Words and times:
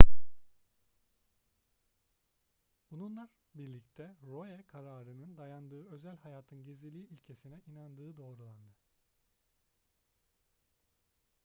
bununlar 2.91 3.29
birlikte 3.55 4.15
roe 4.23 4.63
kararının 4.67 5.37
dayandığı 5.37 5.91
özel 5.91 6.17
hayatın 6.17 6.63
gizliliği 6.63 7.07
ilkesine 7.09 7.61
inandığını 7.67 8.17
doğruladı 8.17 8.73